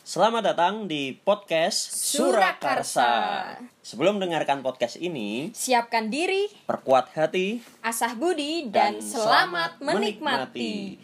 Selamat 0.00 0.40
datang 0.40 0.88
di 0.88 1.12
podcast 1.12 1.92
Surakarsa. 1.92 3.52
Sebelum 3.84 4.16
mendengarkan 4.16 4.64
podcast 4.64 4.96
ini, 4.96 5.52
Siapkan 5.52 6.08
diri, 6.08 6.48
perkuat 6.64 7.12
hati 7.12 7.60
asah 7.84 8.16
budi, 8.16 8.64
dan, 8.72 9.04
selamat 9.04 9.76
menikmati. 9.84 10.96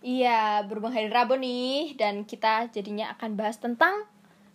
Iya, 0.00 0.64
berhubung 0.64 0.96
hari 0.96 1.12
Rabu 1.12 1.36
nih, 1.36 1.92
dan 2.00 2.24
kita 2.24 2.72
jadinya 2.72 3.12
akan 3.20 3.36
bahas 3.36 3.60
tentang 3.60 4.08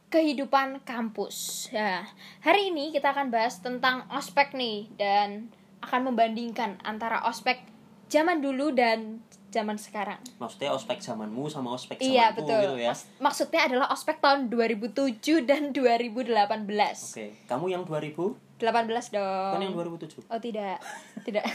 kehidupan 0.10 0.82
kampus. 0.82 1.70
Ya, 1.70 2.02
hari 2.42 2.74
ini 2.74 2.90
kita 2.90 3.14
akan 3.14 3.30
bahas 3.30 3.62
tentang 3.62 4.10
ospek 4.10 4.58
nih, 4.58 4.90
dan 4.98 5.54
akan 5.86 6.10
membandingkan 6.10 6.82
antara 6.82 7.22
ospek 7.30 7.77
zaman 8.08 8.40
dulu 8.40 8.72
dan 8.72 9.20
zaman 9.48 9.80
sekarang. 9.80 10.20
Maksudnya 10.38 10.72
ospek 10.72 11.00
zamanmu 11.00 11.48
sama 11.48 11.74
ospek 11.74 12.00
zamanku 12.00 12.14
Iya 12.14 12.26
betul. 12.36 12.62
gitu 12.62 12.76
ya. 12.78 12.92
Mas- 12.92 13.08
maksudnya 13.20 13.62
adalah 13.64 13.88
ospek 13.92 14.20
tahun 14.20 14.52
2007 14.52 15.48
dan 15.48 15.72
2018. 15.72 17.16
Oke, 17.16 17.28
kamu 17.48 17.66
yang 17.72 17.84
2000, 17.84 18.36
18 18.60 19.16
dong. 19.16 19.52
kan 19.56 19.62
yang 19.62 19.76
2007. 19.76 20.28
Oh 20.28 20.40
tidak, 20.40 20.78
tidak. 21.24 21.46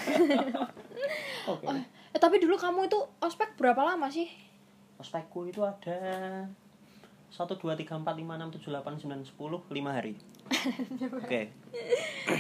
Oke. 1.53 1.67
oh, 1.67 1.75
eh, 1.75 2.21
tapi 2.21 2.39
dulu 2.39 2.57
kamu 2.57 2.87
itu 2.87 2.99
ospek 3.19 3.57
berapa 3.57 3.83
lama 3.83 4.09
sih? 4.09 4.29
Ospekku 4.97 5.51
itu 5.51 5.61
ada 5.67 5.99
1 7.29 7.43
2 7.59 7.59
3 7.59 7.97
4 7.97 8.07
5 8.07 8.07
6 8.07 8.57
7 8.61 8.71
8 8.71 9.03
9 9.03 9.25
10 9.25 9.35
5 9.35 9.97
hari. 9.97 10.15
Oke. 11.19 11.41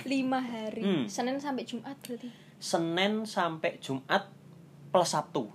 5 0.04 0.06
hari. 0.38 0.82
Hmm. 0.84 1.04
Senin 1.08 1.40
sampai 1.40 1.64
Jumat 1.64 1.96
berarti. 1.98 2.51
Senin 2.62 3.26
sampai 3.26 3.82
Jumat 3.82 4.30
plus 4.94 5.10
Sabtu. 5.10 5.50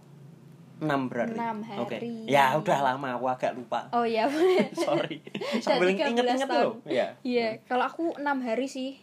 6 0.77 0.85
berarti. 1.09 1.33
Enam 1.39 1.57
Oke. 1.79 1.97
hari. 1.97 2.27
Ya 2.27 2.53
udah 2.53 2.83
lama 2.83 3.15
aku 3.15 3.25
agak 3.31 3.55
lupa. 3.55 3.87
Oh 3.95 4.03
iya. 4.03 4.27
Sorry. 4.75 5.23
Sambil 5.63 5.95
13 5.95 6.13
inget-inget 6.13 6.49
loh. 6.51 6.77
Iya. 6.83 7.15
Iya, 7.23 7.47
kalau 7.65 7.87
aku 7.87 8.13
6 8.13 8.21
hari 8.43 8.67
sih. 8.67 8.99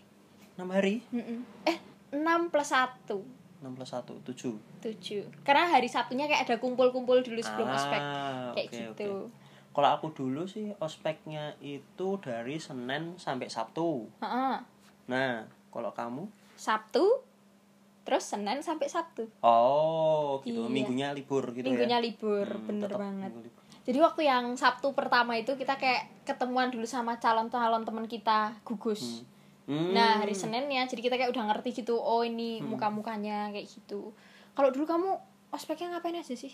6 0.54 0.68
hari. 0.70 1.02
Mm-mm. 1.10 1.42
Eh, 1.66 1.80
6 2.14 2.52
plus 2.52 2.70
1. 2.70 3.08
6 3.10 3.74
plus 3.74 3.90
1 3.90 4.06
7. 4.22 4.54
7. 4.84 5.42
Karena 5.42 5.64
hari 5.66 5.88
Sabtunya 5.90 6.28
kayak 6.28 6.46
ada 6.46 6.56
kumpul-kumpul 6.62 7.24
dulu 7.24 7.40
sebelum 7.42 7.66
Ah, 7.66 7.74
ospek. 7.74 8.02
Kayak 8.54 8.68
oke, 8.68 8.76
gitu. 8.78 8.84
oke. 8.92 9.06
Kalau 9.74 9.88
aku 9.90 10.06
dulu 10.14 10.46
sih 10.46 10.70
ospeknya 10.78 11.58
itu 11.58 12.20
dari 12.22 12.60
Senin 12.62 13.18
sampai 13.18 13.50
Sabtu. 13.50 14.06
Heeh. 14.22 14.56
Nah, 15.10 15.32
kalau 15.74 15.90
kamu? 15.90 16.30
Sabtu 16.54 17.02
terus 18.04 18.22
Senin 18.22 18.60
sampai 18.60 18.86
Sabtu. 18.86 19.24
Oh, 19.40 20.38
gitu. 20.42 20.60
Iya. 20.60 20.70
Minggunya 20.70 21.08
libur 21.10 21.50
gitu 21.50 21.64
Minggunya 21.64 21.96
ya. 21.96 22.04
libur, 22.04 22.44
Hmm, 22.46 22.66
bener 22.66 22.86
tetap 22.86 23.00
banget. 23.00 23.32
libur. 23.32 23.44
Jadi 23.82 23.98
waktu 23.98 24.22
yang 24.24 24.44
Sabtu 24.54 24.92
pertama 24.92 25.34
itu 25.34 25.52
kita 25.54 25.74
kayak 25.74 26.24
ketemuan 26.24 26.68
dulu 26.68 26.84
sama 26.84 27.16
calon-calon 27.16 27.82
teman 27.82 28.04
kita 28.04 28.56
gugus. 28.62 29.24
Hmm. 29.64 29.90
Nah 29.90 30.18
hari 30.18 30.32
Seninnya 30.32 30.84
jadi 30.84 31.00
kita 31.02 31.16
kayak 31.16 31.30
udah 31.30 31.44
ngerti 31.50 31.82
gitu. 31.82 31.94
Oh 31.94 32.20
ini 32.20 32.60
muka-mukanya 32.62 33.48
kayak 33.50 33.64
gitu. 33.66 34.12
Kalau 34.52 34.68
dulu 34.68 34.84
kamu 34.84 35.08
ospeknya 35.50 35.92
ngapain 35.92 36.14
aja 36.14 36.32
sih? 36.32 36.52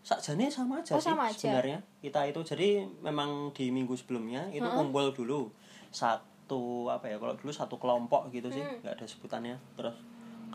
Sakjane 0.00 0.46
sama 0.46 0.80
aja 0.80 0.92
Oh, 0.92 0.98
sih 0.98 1.08
sama 1.08 1.26
aja. 1.26 1.36
sebenarnya. 1.36 1.78
Kita 1.98 2.24
itu 2.24 2.40
jadi 2.42 2.68
memang 3.00 3.50
di 3.50 3.68
minggu 3.68 3.92
sebelumnya 3.92 4.48
itu 4.50 4.64
kumpul 4.64 5.10
dulu 5.10 5.52
satu 5.90 6.62
apa 6.86 7.06
ya 7.06 7.16
kalau 7.16 7.34
dulu 7.34 7.50
satu 7.50 7.74
kelompok 7.74 8.28
gitu 8.30 8.48
sih 8.48 8.60
Hmm. 8.60 8.78
nggak 8.80 8.94
ada 8.94 9.04
sebutannya 9.04 9.56
terus 9.74 9.96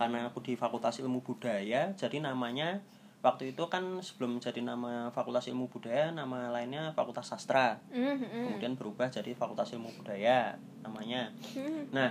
karena 0.02 0.26
aku 0.26 0.42
di 0.42 0.58
Fakultas 0.58 0.98
Ilmu 0.98 1.22
Budaya 1.22 1.94
jadi 1.94 2.18
namanya 2.18 2.82
waktu 3.22 3.54
itu 3.54 3.70
kan 3.70 4.02
sebelum 4.02 4.42
jadi 4.42 4.66
nama 4.66 5.14
Fakultas 5.14 5.46
Ilmu 5.46 5.70
Budaya 5.70 6.10
nama 6.10 6.50
lainnya 6.50 6.90
Fakultas 6.98 7.30
Sastra 7.30 7.78
Hmm, 7.94 8.18
hmm, 8.18 8.50
kemudian 8.50 8.74
berubah 8.74 9.14
jadi 9.14 9.38
Fakultas 9.38 9.70
Ilmu 9.78 9.94
Budaya 9.94 10.58
namanya 10.82 11.30
hmm. 11.54 11.94
nah 11.94 12.10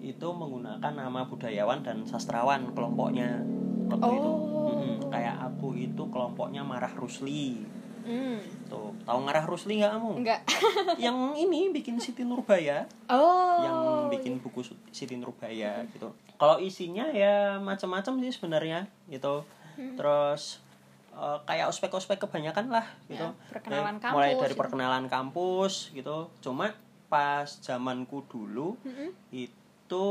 itu 0.00 0.28
menggunakan 0.32 0.92
nama 0.96 1.28
budayawan 1.28 1.84
dan 1.84 2.08
sastrawan 2.08 2.72
kelompoknya 2.72 3.44
waktu 3.92 4.16
itu 4.16 4.32
Oh. 4.64 4.72
Mm-mm. 4.72 5.12
kayak 5.12 5.36
aku 5.44 5.76
itu 5.76 6.08
kelompoknya 6.08 6.64
Marah 6.64 6.96
Rusli 6.96 7.60
Hmm. 8.04 8.36
Tuh 8.74 8.90
tahu 9.00 9.18
Marah 9.20 9.44
Rusli 9.44 9.78
nggak 9.78 9.92
kamu 9.92 10.10
Enggak. 10.18 10.40
yang 11.04 11.14
ini 11.32 11.70
bikin 11.70 11.96
Siti 11.96 12.22
Nurbaya 12.22 12.82
Oh. 13.06 13.60
yang 13.60 13.78
bikin 14.08 14.38
buku 14.38 14.60
Siti 14.90 15.14
Nurbaya 15.14 15.86
gitu 15.88 16.10
kalau 16.34 16.58
isinya 16.58 17.06
ya 17.08 17.56
macam-macam 17.58 18.18
sih 18.20 18.32
sebenarnya 18.32 18.84
gitu 19.06 19.46
Hmm. 19.74 19.94
terus 19.94 20.62
eh, 21.10 21.38
kayak 21.42 21.66
ospek-ospek 21.68 22.18
kebanyakan 22.20 22.70
lah 22.70 22.86
gitu 23.04 23.22
Ya, 23.22 23.34
perkenalan 23.48 23.96
Dari- 23.96 24.10
mulai 24.10 24.28
kampus 24.28 24.38
dari 24.40 24.50
gitu. 24.50 24.60
perkenalan 24.60 25.04
kampus 25.08 25.72
gitu 25.90 26.16
cuma 26.40 26.70
pas 27.06 27.46
zamanku 27.46 28.22
dulu 28.24 28.78
Mm-mm. 28.80 29.10
itu 29.30 30.06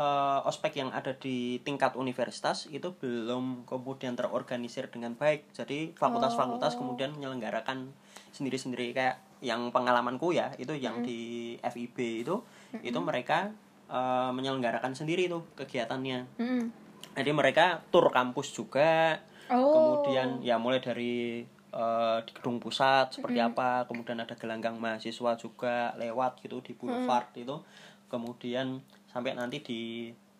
eh, 0.00 0.40
ospek 0.48 0.80
yang 0.80 0.90
ada 0.96 1.12
di 1.12 1.60
tingkat 1.60 1.92
universitas 1.92 2.64
itu 2.72 2.96
belum 2.96 3.68
kemudian 3.68 4.16
terorganisir 4.16 4.88
dengan 4.88 5.12
baik. 5.12 5.52
Jadi 5.52 5.92
fakultas-fakultas 5.92 6.74
Oh. 6.74 6.78
kemudian 6.80 7.12
menyelenggarakan 7.12 7.92
sendiri-sendiri. 8.32 8.96
Kayak 8.96 9.20
yang 9.44 9.68
pengalamanku 9.72 10.32
ya 10.32 10.52
itu 10.56 10.72
yang 10.76 11.00
di 11.00 11.56
FIB 11.60 12.24
itu 12.24 12.40
itu 12.80 12.98
mereka 13.00 13.52
eh, 13.90 14.30
menyelenggarakan 14.32 14.96
sendiri 14.96 15.28
tuh 15.28 15.44
kegiatannya. 15.54 16.18
Hmm. 16.40 16.72
jadi 17.10 17.34
mereka 17.34 17.82
tur 17.90 18.08
kampus 18.08 18.54
juga. 18.54 19.18
Oh. 19.50 19.74
kemudian 19.74 20.38
ya 20.46 20.62
mulai 20.62 20.78
dari 20.78 21.42
eh, 21.74 22.18
di 22.22 22.30
gedung 22.30 22.62
pusat 22.62 23.10
seperti 23.10 23.42
apa 23.42 23.82
kemudian 23.90 24.22
ada 24.22 24.38
gelanggang 24.38 24.78
mahasiswa 24.78 25.34
juga 25.34 25.90
lewat 25.98 26.38
gitu 26.40 26.62
di 26.62 26.70
boulevard 26.72 27.26
itu. 27.34 27.58
Kemudian 28.06 28.78
sampai 29.10 29.34
nanti 29.34 29.58
di 29.60 29.80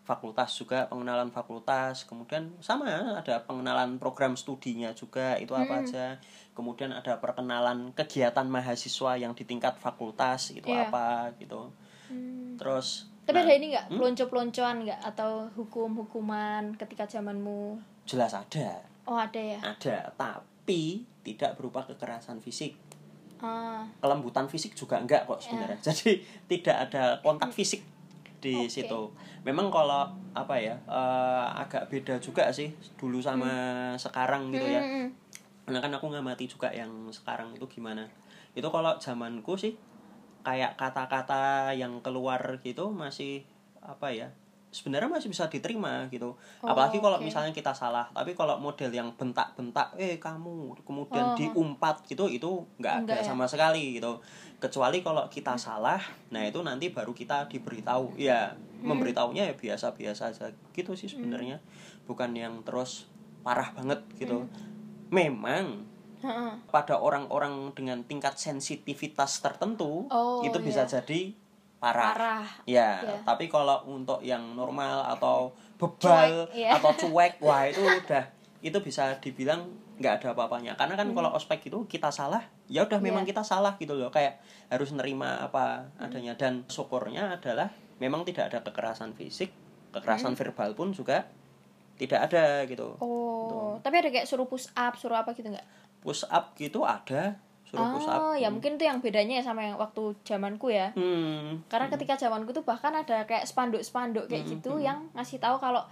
fakultas 0.06 0.50
juga 0.58 0.90
pengenalan 0.90 1.30
fakultas. 1.30 2.02
Kemudian 2.06 2.50
sama 2.58 3.18
ada 3.22 3.42
pengenalan 3.46 3.98
program 4.02 4.34
studinya 4.34 4.90
juga 4.90 5.38
itu 5.38 5.54
apa 5.54 5.86
aja. 5.86 6.18
Kemudian 6.54 6.90
ada 6.90 7.18
perkenalan 7.22 7.94
kegiatan 7.94 8.46
mahasiswa 8.46 9.14
yang 9.14 9.34
di 9.38 9.46
tingkat 9.46 9.78
fakultas 9.78 10.50
itu 10.50 10.66
Iya. 10.66 10.90
apa 10.90 11.30
gitu. 11.38 11.70
Hmm. 12.10 12.58
terus 12.58 13.06
Tapi 13.22 13.38
nah, 13.38 13.46
ada 13.46 13.54
ini 13.54 13.66
nggak? 13.70 13.86
pelonco-peloncoan 13.94 14.76
nggak? 14.82 15.00
Atau 15.06 15.46
hukum-hukuman 15.54 16.74
ketika 16.74 17.06
zamanmu? 17.06 17.78
jelas 18.02 18.34
ada. 18.34 18.82
Oh 19.06 19.14
ada 19.14 19.38
ya. 19.38 19.62
ada 19.62 20.10
tapi 20.18 21.06
tidak 21.22 21.54
berupa 21.54 21.86
kekerasan 21.86 22.42
fisik. 22.42 22.74
Ah. 23.40 23.88
kelembutan 24.04 24.52
fisik 24.52 24.76
juga 24.76 25.00
enggak 25.00 25.24
kok 25.24 25.40
sebenarnya. 25.40 25.78
Jadi 25.88 26.20
tidak 26.50 26.90
ada 26.90 27.22
kontak 27.24 27.54
fisik 27.54 27.80
di 28.40 28.66
Oke. 28.66 28.72
situ 28.72 29.12
memang 29.44 29.68
kalau 29.68 30.08
apa 30.32 30.56
ya 30.56 30.74
eh, 30.88 31.44
agak 31.60 31.86
beda 31.92 32.16
juga 32.18 32.48
sih 32.50 32.72
dulu 32.96 33.20
sama 33.20 33.52
sekarang 34.00 34.48
gitu 34.50 34.66
ya 34.66 34.80
Hmm. 34.80 35.08
karena 35.68 35.78
kan 35.86 35.92
aku 35.94 36.10
ngamati 36.10 36.50
juga 36.50 36.72
yang 36.74 36.90
sekarang 37.14 37.54
itu 37.54 37.62
gimana 37.70 38.02
itu 38.58 38.66
kalau 38.66 38.98
zamanku 38.98 39.54
sih 39.54 39.78
kayak 40.42 40.74
kata-kata 40.74 41.70
yang 41.76 42.00
keluar 42.00 42.40
gitu 42.64 42.90
masih 42.90 43.44
apa 43.84 44.10
ya 44.10 44.32
sebenarnya 44.70 45.10
masih 45.10 45.26
bisa 45.26 45.46
diterima 45.46 46.06
gitu 46.08 46.38
apalagi 46.62 46.98
kalau 46.98 47.18
oke. 47.18 47.26
misalnya 47.26 47.50
kita 47.50 47.74
salah 47.74 48.06
tapi 48.10 48.32
kalau 48.32 48.54
model 48.56 48.86
yang 48.88 49.10
bentak-bentak 49.12 49.98
eh 49.98 50.16
kamu 50.16 50.78
kemudian 50.82 51.26
Oh. 51.26 51.34
diumpat 51.34 52.06
gitu 52.06 52.26
itu 52.26 52.62
nggak 52.78 53.04
ada 53.04 53.18
ya? 53.18 53.26
sama 53.26 53.44
sekali 53.44 53.98
gitu 53.98 54.22
kecuali 54.56 55.02
kalau 55.02 55.26
kita 55.26 55.58
salah 55.58 55.98
nah 56.30 56.40
itu 56.40 56.62
nanti 56.62 56.88
baru 56.88 57.10
kita 57.10 57.46
diberitahu 57.46 58.14
ya 58.16 58.54
Hmm. 58.80 58.96
memberitahunya 58.96 59.50
ya 59.50 59.54
biasa-biasa 59.54 60.32
aja 60.32 60.48
gitu 60.72 60.96
sih 60.96 61.04
sebenarnya 61.06 61.60
bukan 62.06 62.32
yang 62.32 62.62
terus 62.62 63.10
parah 63.42 63.74
banget 63.74 64.00
gitu 64.16 64.46
Hmm. 64.46 64.54
memang 65.10 65.84
pada 66.70 66.96
orang-orang 66.96 67.72
dengan 67.72 68.04
tingkat 68.04 68.36
sensitivitas 68.36 69.40
tertentu 69.40 70.04
Oh, 70.06 70.40
itu 70.40 70.56
bisa 70.60 70.84
iya. 70.84 71.00
jadi 71.00 71.32
parah. 71.80 72.12
Parah. 72.12 72.44
Ya, 72.62 73.00
Iya. 73.00 73.24
tapi 73.24 73.48
kalau 73.48 73.80
untuk 73.88 74.20
yang 74.20 74.52
normal 74.52 75.00
atau 75.08 75.50
bebal 75.74 75.96
Cuek, 76.46 76.60
iya. 76.60 76.76
atau 76.76 76.92
cuek, 77.00 77.40
wah 77.40 77.64
itu 77.64 77.80
udah 77.80 78.24
itu 78.60 78.76
bisa 78.78 79.16
dibilang 79.18 79.64
nggak 79.96 80.20
ada 80.20 80.26
apa-apanya. 80.32 80.76
Karena 80.76 80.92
kan 80.94 81.08
kalau 81.10 81.32
ospek 81.32 81.66
itu 81.66 81.88
kita 81.88 82.08
salah, 82.08 82.40
ya 82.66 82.84
udah 82.84 83.00
memang 83.00 83.24
Hmm. 83.24 83.28
Iya. 83.28 83.32
kita 83.32 83.42
salah 83.42 83.72
gitu 83.76 83.96
loh. 83.96 84.08
Kayak 84.08 84.38
harus 84.68 84.92
nerima 84.92 85.40
apa 85.40 85.88
adanya 85.96 86.36
dan 86.36 86.68
syukurnya 86.68 87.34
adalah 87.34 87.72
memang 87.96 88.22
tidak 88.22 88.52
ada 88.52 88.60
kekerasan 88.60 89.12
fisik, 89.12 89.48
kekerasan 89.90 90.36
verbal 90.36 90.72
pun 90.72 90.92
juga 90.92 91.24
tidak 91.96 92.28
ada 92.28 92.64
gitu. 92.64 92.96
Hmm. 92.96 93.04
Oh, 93.04 93.72
tapi 93.80 94.00
ada 94.00 94.08
kayak 94.08 94.24
suruh 94.24 94.44
push 94.44 94.68
up, 94.72 94.96
suruh 94.96 95.16
apa 95.16 95.32
gitu 95.32 95.48
nggak? 95.48 95.64
Push 96.00 96.24
up 96.26 96.52
gitu 96.54 96.84
ada, 96.84 97.36
suruh 97.70 97.86
push 97.92 98.04
up. 98.04 98.18
Oh, 98.20 98.34
ya 98.34 98.48
mungkin 98.48 98.74
itu 98.74 98.84
yang 98.84 98.98
bedanya 98.98 99.38
ya 99.38 99.44
sama 99.44 99.62
yang 99.62 99.76
waktu 99.76 100.02
zamanku 100.20 100.68
ya. 100.68 100.90
Hmm. 100.92 101.62
Karena 101.66 101.86
ketika 101.88 102.18
zamanku 102.18 102.50
tuh 102.50 102.62
bahkan 102.62 102.90
ada 102.92 103.22
kayak 103.22 103.46
spanduk-spanduk 103.46 104.26
kayak 104.26 104.44
gitu 104.44 104.76
yang 104.76 105.06
ngasih 105.12 105.38
tahu 105.38 105.56
kalau 105.56 105.86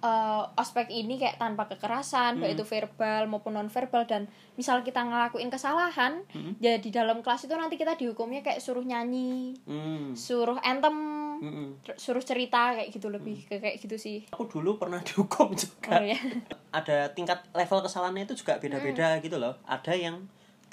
eh, 0.00 0.42
ospek 0.54 0.86
ini 0.88 1.16
kayak 1.16 1.36
tanpa 1.36 1.64
kekerasan 1.66 2.36
baik 2.36 2.54
itu 2.54 2.62
verbal 2.62 3.24
maupun 3.24 3.52
non 3.52 3.66
verbal 3.66 4.04
dan 4.04 4.28
misal 4.54 4.80
kita 4.80 5.00
ngelakuin 5.00 5.48
kesalahan 5.48 6.20
ya 6.58 6.76
di 6.76 6.88
dalam 6.88 7.18
kelas 7.18 7.44
itu 7.44 7.54
nanti 7.54 7.74
kita 7.74 7.96
dihukumnya 7.96 8.40
kayak 8.40 8.60
suruh 8.60 8.84
nyanyi 8.84 9.56
Hmm. 9.64 10.12
suruh 10.14 10.60
anthem 10.60 10.92
ter- 11.80 11.96
suruh 11.96 12.20
cerita 12.20 12.76
kayak 12.76 12.88
gitu 12.90 13.08
lebih 13.08 13.42
ke 13.42 13.58
kayak 13.58 13.80
gitu 13.80 13.96
sih 13.96 14.22
Aku 14.28 14.44
dulu 14.44 14.76
pernah 14.76 15.00
dihukum 15.08 15.50
juga. 15.52 15.96
oh 15.96 16.04
ya 16.04 16.20
Ada 16.70 17.08
tingkat 17.10 17.40
level 17.50 17.80
kesalahannya 17.80 18.22
itu 18.24 18.36
juga 18.36 18.58
beda-beda 18.58 19.18
gitu 19.18 19.34
loh. 19.36 19.56
Ada 19.64 19.94
yang 19.94 20.20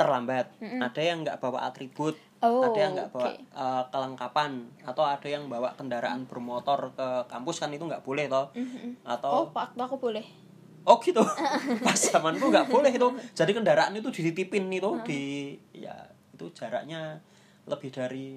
terlambat, 0.01 0.45
ada 0.59 1.01
yang 1.01 1.21
nggak 1.21 1.37
bawa 1.37 1.65
atribut, 1.65 2.17
Oh, 2.41 2.65
ada 2.65 2.73
yang 2.75 2.97
nggak 2.97 3.13
bawa 3.13 3.29
oke. 3.29 3.37
eh, 3.37 3.83
kelengkapan, 3.87 4.51
atau 4.81 5.05
ada 5.05 5.27
yang 5.29 5.45
bawa 5.45 5.77
kendaraan 5.77 6.25
bermotor 6.25 6.89
ke 6.91 7.07
kampus 7.29 7.61
kan 7.61 7.69
itu 7.69 7.85
nggak 7.85 8.01
boleh 8.01 8.25
toh. 8.25 8.49
oh 8.49 9.05
Atau 9.05 9.53
waktu 9.53 9.77
aku 9.77 9.97
boleh? 9.97 10.25
Oh 10.81 10.97
gitu. 10.97 11.21
Pas 11.85 11.93
zamanku 11.93 12.49
nggak 12.49 12.65
boleh 12.67 12.89
itu. 12.89 13.05
Jadi 13.31 13.53
kendaraan 13.53 13.93
itu 13.93 14.09
dititipin 14.09 14.65
itu 14.67 14.89
di 15.05 15.21
ya 15.71 15.93
itu 16.33 16.49
jaraknya 16.51 17.21
lebih 17.69 17.93
dari 17.93 18.33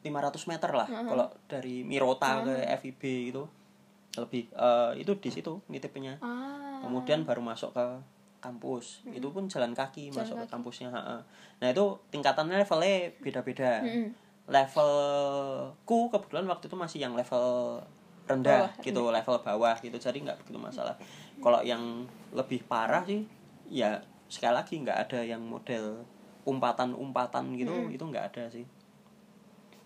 500 0.00 0.48
meter 0.48 0.70
lah. 0.72 0.88
Kalau 0.88 1.28
dari 1.44 1.84
Mirota 1.84 2.40
ke 2.40 2.64
FIB 2.80 3.02
itu 3.28 3.44
lebih 4.16 4.48
eh, 4.48 4.92
itu 4.96 5.12
di 5.20 5.28
situ 5.28 5.60
nitipnya 5.68 6.16
ah. 6.24 6.80
Kemudian 6.80 7.28
baru 7.28 7.44
masuk 7.44 7.76
ke 7.76 7.84
kampus. 8.44 9.00
Itu 9.08 9.32
pun 9.32 9.48
jalan 9.48 9.72
kaki 9.72 10.12
masuk 10.12 10.44
ke 10.44 10.46
kampusnya 10.52 10.92
ha-ha. 10.92 11.24
nah 11.62 11.68
itu 11.72 11.96
tingkatannya 12.12 12.60
levelnya 12.60 13.08
beda-beda. 13.24 13.80
Levelku 14.44 16.12
kebetulan 16.12 16.44
waktu 16.44 16.68
itu 16.68 16.76
masih 16.76 16.98
yang 17.00 17.16
level 17.16 17.80
rendah 18.24 18.72
gitu 18.80 19.12
level 19.12 19.36
bawah 19.40 19.76
gitu 19.80 19.96
jadi 19.96 20.20
nggak 20.20 20.44
begitu 20.44 20.60
masalah. 20.60 20.92
Kalau 21.40 21.64
yang 21.64 22.04
lebih 22.36 22.60
parah 22.68 23.04
sih 23.08 23.24
ya 23.72 24.04
sekali 24.28 24.52
lagi 24.52 24.74
nggak 24.84 24.98
ada 25.08 25.20
yang 25.24 25.40
model 25.40 26.04
umpatan-umpatan 26.44 27.56
gitu 27.56 27.88
itu 27.88 28.04
nggak 28.04 28.36
ada 28.36 28.44
sih. 28.52 28.68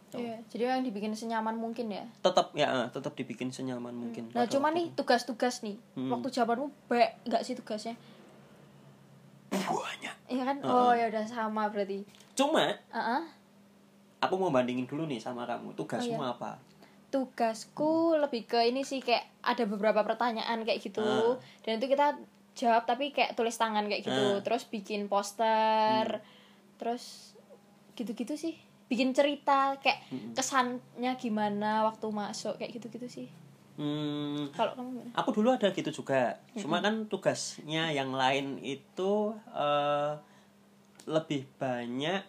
Iya, 0.08 0.40
jadi 0.48 0.72
yang 0.72 0.84
dibikin 0.88 1.12
senyaman 1.12 1.52
mungkin 1.60 1.92
ya. 1.92 2.00
tetap 2.24 2.56
ya 2.56 2.72
eh, 2.72 2.88
tetap 2.88 3.12
dibikin 3.12 3.52
senyaman 3.52 3.92
mungkin 3.92 4.32
Nah, 4.32 4.48
pada 4.48 4.52
cuma 4.56 4.72
waktu 4.72 4.80
nih 4.80 4.86
tugas-tugas 4.96 5.60
nih. 5.60 5.76
Hmm. 6.00 6.08
Waktu 6.16 6.32
zamanmu 6.32 6.72
baik 6.88 7.28
nggak 7.28 7.42
sih 7.44 7.52
tugasnya? 7.52 7.92
Banyak 9.70 10.14
Iya 10.28 10.42
kan? 10.44 10.56
Oh, 10.62 10.92
ya 10.92 11.08
udah 11.08 11.24
sama 11.24 11.68
berarti. 11.68 12.04
cuma 12.32 12.68
Heeh. 12.92 13.22
aku 14.18 14.34
mau 14.36 14.48
bandingin 14.48 14.86
dulu 14.86 15.04
nih 15.04 15.18
sama 15.18 15.44
kamu 15.44 15.72
tugasmu 15.74 16.16
Oh, 16.16 16.24
iya. 16.24 16.34
apa 16.34 16.52
Tugasku 17.08 18.20
lebih 18.20 18.44
ke 18.44 18.68
ini 18.68 18.84
sih 18.84 19.00
kayak 19.00 19.24
ada 19.40 19.64
beberapa 19.64 20.04
pertanyaan 20.04 20.60
kayak 20.60 20.84
gitu. 20.84 21.00
Ah. 21.00 21.40
Dan 21.64 21.80
itu 21.80 21.88
kita 21.88 22.20
jawab 22.52 22.84
tapi 22.84 23.16
kayak 23.16 23.32
tulis 23.32 23.56
tangan 23.56 23.88
kayak 23.88 24.04
gitu. 24.04 24.24
Ah. 24.36 24.44
Terus 24.44 24.68
bikin 24.68 25.08
poster. 25.08 26.20
Terus 26.76 27.32
gitu-gitu 27.96 28.36
sih. 28.36 28.60
Bikin 28.92 29.16
cerita 29.16 29.80
kayak 29.80 30.04
kesannya 30.36 31.16
gimana 31.16 31.88
waktu 31.88 32.12
masuk 32.12 32.60
kayak 32.60 32.76
gitu-gitu 32.76 33.08
sih. 33.08 33.28
Hmm, 33.78 34.50
Kalau 34.52 34.74
kamu 34.74 34.88
gimana? 34.92 35.10
aku 35.14 35.30
dulu 35.32 35.48
ada 35.50 35.70
gitu 35.70 35.90
juga. 35.94 36.36
Cuma 36.52 36.78
kan 36.78 37.06
tugasnya 37.06 37.88
yang 37.88 38.10
lain 38.10 38.58
itu 38.58 39.12
eh, 39.48 40.12
lebih 41.06 41.46
banyak 41.56 42.20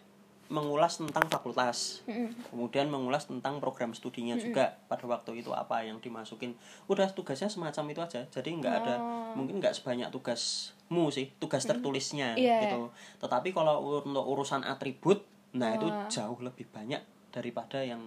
mengulas 0.46 0.98
tentang 0.98 1.26
fakultas. 1.26 2.02
Kemudian 2.50 2.86
mengulas 2.86 3.26
tentang 3.26 3.58
program 3.58 3.90
studinya 3.90 4.34
juga 4.34 4.78
pada 4.86 5.06
waktu 5.06 5.38
itu 5.38 5.50
apa 5.50 5.82
yang 5.82 5.98
dimasukin. 5.98 6.58
Udah 6.86 7.06
tugasnya 7.06 7.46
semacam 7.46 7.84
itu 7.88 8.00
aja. 8.00 8.20
Jadi 8.26 8.58
nggak 8.58 8.74
ada 8.76 8.94
mungkin 9.30 9.62
nggak 9.62 9.78
sebanyak 9.78 10.10
tugasmu 10.10 11.06
sih 11.08 11.30
tugas 11.38 11.62
tertulisnya 11.62 12.34
Iya. 12.34 12.66
gitu. 12.66 12.90
tetapi 13.22 13.54
kalau 13.54 14.02
untuk 14.02 14.26
urusan 14.26 14.66
atribut 14.66 15.22
nah 15.50 15.70
itu 15.70 15.86
jauh 16.10 16.34
lebih 16.42 16.66
banyak 16.66 16.98
daripada 17.30 17.78
yang 17.78 18.02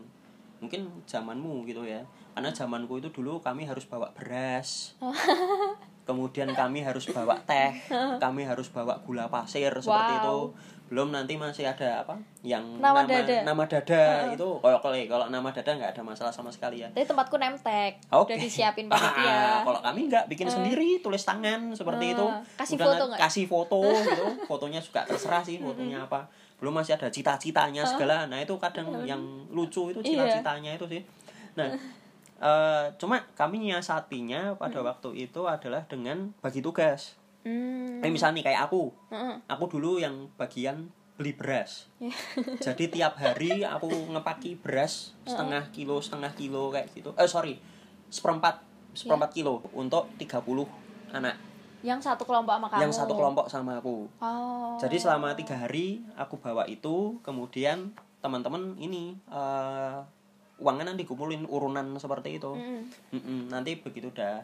mungkin 0.64 0.82
zamanmu 1.04 1.64
gitu 1.66 1.84
ya 1.84 2.00
karena 2.32 2.50
zamanku 2.50 2.98
itu 2.98 3.12
dulu 3.12 3.38
kami 3.38 3.64
harus 3.64 3.84
bawa 3.84 4.10
beras 4.14 4.96
kemudian 6.04 6.52
kami 6.52 6.80
harus 6.80 7.08
bawa 7.08 7.40
teh 7.42 7.72
kami 8.24 8.44
harus 8.44 8.68
bawa 8.68 9.00
gula 9.02 9.28
pasir 9.28 9.72
seperti 9.72 9.92
Wow. 10.14 10.20
itu 10.20 10.38
belum 10.84 11.10
nanti 11.10 11.34
masih 11.36 11.66
ada 11.66 12.06
apa 12.06 12.14
yang 12.42 12.62
Nama 12.78 13.02
dada. 13.04 13.42
nama 13.42 13.64
dada 13.66 14.30
itu 14.30 14.46
kalau 14.60 14.78
kalau 14.78 14.94
kalau 15.00 15.26
nama 15.28 15.50
dada 15.50 15.72
nggak 15.74 15.90
ada 15.90 16.04
masalah 16.04 16.30
sama 16.30 16.48
sekali 16.48 16.80
ya 16.80 16.90
Tapi 16.92 17.02
tempatku 17.04 17.34
nemtek. 17.34 17.98
Oke. 18.14 18.36
Udah 18.36 18.38
disiapin 18.38 18.86
Ah, 18.86 18.94
panitia. 18.94 19.38
kalau 19.64 19.80
kami 19.82 20.06
nggak 20.06 20.26
bikin 20.28 20.46
sendiri, 20.46 21.02
tulis 21.02 21.24
tangan 21.24 21.74
seperti 21.74 22.06
Ah, 22.06 22.14
itu. 22.14 22.26
kasih 22.56 22.76
Udah 22.76 22.86
foto 22.86 23.04
nggak? 23.10 23.20
Kasih 23.20 23.46
foto 23.48 23.80
gitu. 23.82 24.26
Fotonya 24.46 24.80
juga 24.80 25.02
terserah 25.02 25.42
sih 25.42 25.58
fotonya 25.58 26.06
apa. 26.06 26.30
Belum 26.64 26.80
masih 26.80 26.96
ada 26.96 27.12
cita-citanya 27.12 27.84
segala. 27.84 28.24
Nah, 28.24 28.40
itu 28.40 28.56
kadang 28.56 29.04
yang 29.04 29.20
lucu 29.52 29.92
itu. 29.92 30.00
Iya. 30.00 30.24
cita-citanya 30.24 30.80
itu 30.80 30.88
sih. 30.88 31.04
Nah, 31.60 31.76
eh, 32.48 32.86
cuma 32.96 33.20
kami 33.36 33.68
nyiasatinya 33.68 34.56
pada 34.56 34.80
waktu 34.80 35.28
itu 35.28 35.44
adalah 35.44 35.84
dengan 35.92 36.32
bagi 36.40 36.64
tugas. 36.64 37.20
Hmm. 37.44 38.00
Eh, 38.00 38.08
misalnya 38.08 38.40
nih 38.40 38.46
kayak 38.48 38.72
aku. 38.72 38.96
Heeh. 39.12 39.36
Aku 39.52 39.68
dulu 39.68 40.00
yang 40.00 40.32
bagian 40.40 40.88
beli 41.20 41.36
beras. 41.36 41.92
Iya. 42.00 42.16
Jadi 42.72 42.88
tiap 42.88 43.20
hari 43.20 43.68
aku 43.68 43.92
ngepaki 44.16 44.56
beras 44.64 45.12
setengah 45.28 45.68
kilo, 45.76 46.00
setengah 46.00 46.32
kilo 46.32 46.72
kayak 46.72 46.88
gitu. 46.96 47.12
Eh 47.20 47.28
sorry, 47.28 47.60
seperempat, 48.08 48.64
seperempat 48.96 49.36
Iya. 49.36 49.44
kilo 49.44 49.54
untuk 49.76 50.08
30 50.16 50.64
anak. 51.12 51.36
Yang 51.84 52.00
satu 52.08 52.24
kelompok 52.24 52.56
sama 52.56 52.68
kamu. 52.72 52.82
Yang 52.82 52.94
satu 52.96 53.14
kelompok 53.14 53.46
sama 53.52 53.72
aku. 53.78 54.08
Oh. 54.18 54.80
Jadi 54.80 54.96
selama 54.96 55.36
tiga 55.36 55.60
hari 55.60 56.00
aku 56.16 56.40
bawa 56.40 56.64
itu, 56.66 57.20
kemudian 57.22 57.92
teman-teman 58.24 58.80
ini 58.80 59.20
eh 59.28 60.00
uangnya 60.64 60.96
nanti 60.96 61.04
kumpulin 61.04 61.44
urunan 61.44 62.00
seperti 62.00 62.40
itu. 62.40 62.56
Mm. 62.56 62.82
Mm-mm, 63.12 63.40
nanti 63.52 63.76
begitu 63.76 64.08
udah 64.10 64.40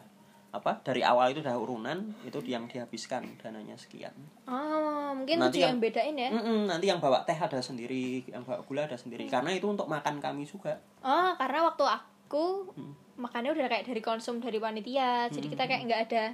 apa 0.50 0.82
dari 0.82 1.00
awal 1.00 1.30
itu 1.30 1.40
udah 1.40 1.54
urunan 1.54 2.10
itu 2.26 2.42
yang 2.42 2.66
dihabiskan 2.66 3.22
dananya 3.38 3.78
sekian. 3.78 4.10
Oh, 4.50 5.14
mungkin 5.14 5.38
Nanti 5.38 5.62
yang- 5.62 5.78
yang 5.78 5.80
bedain 5.80 6.12
ya. 6.18 6.28
Mm-mm, 6.28 6.66
nanti 6.66 6.90
yang 6.90 6.98
bawa 6.98 7.22
teh 7.22 7.38
ada 7.38 7.62
sendiri, 7.62 8.26
yang 8.26 8.42
bawa 8.42 8.60
gula 8.66 8.84
ada 8.84 8.98
sendiri. 8.98 9.30
Karena 9.30 9.54
itu 9.54 9.64
untuk 9.70 9.86
makan 9.86 10.18
kami 10.18 10.44
juga. 10.44 10.76
Oh, 11.00 11.32
karena 11.38 11.64
waktu 11.64 11.84
aku 11.86 12.68
makannya 13.16 13.54
udah 13.54 13.66
kayak 13.70 13.86
dari 13.86 14.02
konsum 14.02 14.42
dari 14.42 14.58
panitia. 14.58 15.30
Jadi 15.30 15.46
kita 15.48 15.64
kayak 15.64 15.82
nggak 15.86 16.02
ada 16.10 16.24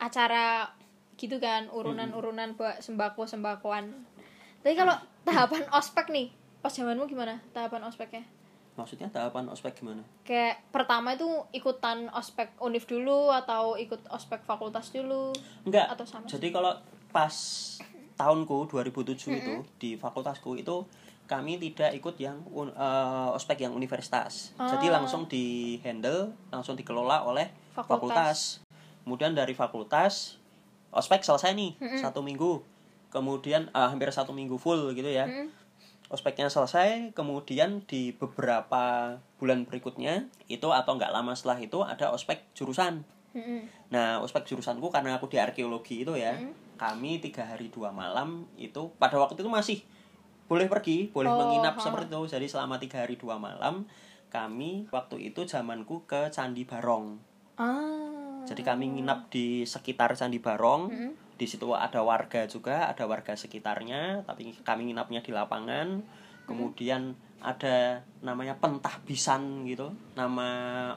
acara 0.00 0.72
gitu 1.20 1.36
kan, 1.36 1.68
urunan-urunan 1.68 2.56
buat 2.56 2.80
sembako-sembakoan. 2.80 3.92
Tapi 4.64 4.74
kalau 4.74 4.96
tahapan 5.22 5.68
ospek 5.68 6.08
nih, 6.08 6.32
pas 6.64 6.72
zamanmu 6.72 7.04
gimana 7.04 7.38
tahapan 7.52 7.84
ospeknya? 7.84 8.24
Maksudnya 8.80 9.12
tahapan 9.12 9.44
ospek 9.52 9.84
gimana? 9.84 10.00
Kayak 10.24 10.64
pertama 10.72 11.12
itu 11.12 11.28
ikutan 11.52 12.08
ospek 12.16 12.56
univ 12.64 12.88
dulu 12.88 13.28
atau 13.28 13.76
ikut 13.76 14.08
ospek 14.08 14.40
fakultas 14.48 14.88
dulu? 14.88 15.36
Enggak. 15.68 15.92
Atau 15.92 16.08
sama? 16.08 16.24
Jadi 16.24 16.48
kalau 16.48 16.72
pas 17.12 17.34
tahunku 18.16 18.72
2007 18.72 19.40
itu 19.44 19.54
di 19.76 20.00
fakultasku 20.00 20.56
itu 20.56 20.84
kami 21.28 21.62
tidak 21.62 21.94
ikut 21.94 22.16
yang 22.18 22.40
eh, 22.48 23.28
ospek 23.36 23.62
yang 23.62 23.76
universitas. 23.76 24.56
Jadi 24.56 24.88
langsung 24.88 25.28
di 25.28 25.76
handle, 25.84 26.32
langsung 26.48 26.74
dikelola 26.74 27.22
oleh 27.28 27.52
Fakultas. 27.76 27.86
fakultas. 27.86 28.38
Kemudian 29.10 29.34
dari 29.34 29.58
fakultas 29.58 30.38
ospek 30.94 31.26
selesai 31.26 31.50
nih 31.58 31.74
satu 31.98 32.22
minggu. 32.22 32.62
Kemudian 33.10 33.66
eh, 33.74 33.88
hampir 33.90 34.06
satu 34.14 34.30
minggu 34.30 34.54
full 34.54 34.94
gitu 34.94 35.10
ya. 35.10 35.26
Ospeknya 36.10 36.46
selesai, 36.46 37.10
kemudian 37.10 37.82
di 37.90 38.14
beberapa 38.14 39.14
bulan 39.38 39.66
berikutnya 39.66 40.30
itu 40.46 40.70
atau 40.70 40.94
nggak 40.94 41.10
lama 41.10 41.34
setelah 41.34 41.58
itu 41.58 41.82
ada 41.82 42.14
ospek 42.14 42.46
jurusan. 42.54 43.02
Mm-mm. 43.34 43.66
Nah, 43.90 44.22
ospek 44.22 44.46
jurusanku 44.46 44.94
karena 44.94 45.18
aku 45.18 45.26
di 45.26 45.42
arkeologi 45.42 46.06
itu 46.06 46.14
ya, 46.14 46.38
kami 46.78 47.18
tiga 47.18 47.46
hari 47.46 47.70
dua 47.70 47.90
malam 47.90 48.46
itu 48.54 48.94
pada 48.98 49.18
waktu 49.18 49.42
itu 49.42 49.50
masih 49.50 49.78
boleh 50.46 50.70
pergi, 50.70 51.10
boleh 51.10 51.30
Oh, 51.30 51.38
menginap 51.46 51.78
ha. 51.78 51.82
seperti 51.82 52.10
itu. 52.10 52.22
Jadi 52.30 52.46
selama 52.46 52.78
tiga 52.78 53.02
hari 53.02 53.18
dua 53.18 53.38
malam 53.38 53.86
kami 54.30 54.86
waktu 54.94 55.34
itu 55.34 55.42
zamanku 55.46 56.06
ke 56.06 56.30
Candi 56.30 56.62
Barong. 56.62 57.18
Ah. 57.58 57.89
Jadi 58.50 58.66
kami 58.66 58.98
nginap 58.98 59.30
di 59.30 59.62
sekitar 59.62 60.18
Candi 60.18 60.42
Barong. 60.42 60.90
Di 61.38 61.46
situ 61.46 61.70
ada 61.70 62.02
warga 62.02 62.50
juga, 62.50 62.90
ada 62.90 63.06
warga 63.06 63.38
sekitarnya, 63.38 64.26
tapi 64.26 64.50
kami 64.66 64.90
nginapnya 64.90 65.22
di 65.22 65.30
lapangan. 65.30 66.02
Kemudian 66.50 67.14
ada 67.38 68.02
namanya 68.26 68.58
pentahbisan 68.58 69.62
gitu. 69.70 69.94
Nama 70.18 70.48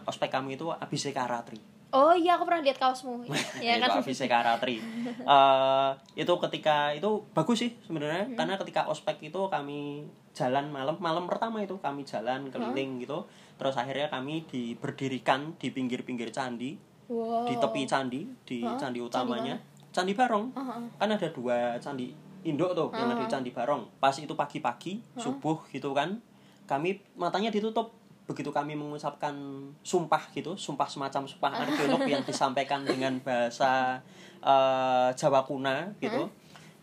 ospek 0.09 0.33
kami 0.33 0.57
itu 0.57 0.73
Abiseka 0.73 1.29
Ratri. 1.29 1.61
Oh 1.93 2.09
iya, 2.17 2.41
aku 2.41 2.49
pernah 2.49 2.65
lihat 2.65 2.81
kaosmu. 2.81 3.21
ya 3.61 3.77
itu 3.77 3.85
kan? 3.85 4.01
Abiseka 4.01 4.41
Ratri. 4.41 4.81
Eh, 5.23 5.91
itu 6.19 6.33
ketika 6.49 6.91
itu 6.91 7.23
bagus 7.31 7.63
sih 7.63 7.71
sebenarnya 7.87 8.35
karena 8.35 8.59
ketika 8.59 8.91
ospek 8.91 9.23
itu 9.23 9.47
kami 9.47 10.03
jalan 10.35 10.67
malam 10.67 10.99
malam 10.99 11.29
pertama 11.29 11.63
itu 11.63 11.79
kami 11.79 12.03
jalan 12.03 12.51
keliling 12.51 12.99
gitu 12.99 13.23
terus 13.55 13.79
akhirnya 13.79 14.11
kami 14.11 14.43
diberdirikan 14.49 15.55
di 15.55 15.71
pinggir-pinggir 15.71 16.33
candi 16.35 16.75
Wow. 17.11 17.45
di 17.45 17.59
tepi 17.59 17.81
candi 17.83 18.21
di 18.47 18.63
Hah? 18.63 18.79
candi 18.79 18.97
Candi 18.97 18.99
utamanya. 19.03 19.55
candi 19.93 20.13
Barong. 20.17 20.49
Ah, 20.57 20.79
ah. 20.79 20.81
kan 20.97 21.09
ada 21.11 21.29
dua 21.29 21.77
candi 21.77 22.09
induk 22.43 22.73
tuh 22.73 22.89
yang 22.95 23.11
ada 23.11 23.19
di 23.21 23.27
candi 23.29 23.51
Barong. 23.53 23.85
Pas 24.01 24.15
itu 24.17 24.33
pagi-pagi 24.33 25.03
subuh 25.19 25.63
gitu 25.69 25.91
kan 25.93 26.17
kami 26.65 26.99
matanya 27.15 27.51
ditutup. 27.51 27.91
Begitu 28.23 28.55
kami 28.55 28.71
mengucapkan 28.71 29.35
sumpah 29.83 30.31
gitu 30.31 30.55
sumpah 30.55 30.87
semacam 30.87 31.27
sumpah 31.27 31.51
arkeolog 31.67 32.07
yang 32.07 32.23
disampaikan 32.23 32.87
dengan 32.87 33.19
bahasa 33.19 33.99
eh, 34.39 35.09
Jawa 35.13 35.43
kuna 35.43 35.91
gitu. 35.99 36.31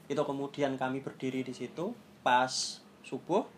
Itu 0.07 0.23
kemudian 0.23 0.77
kami 0.77 1.01
berdiri 1.01 1.41
di 1.41 1.57
situ. 1.57 1.97
Pas 2.21 2.85
subuh 3.01 3.49